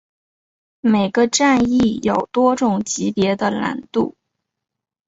[0.79, 4.15] 每个战役有多种级别的难度。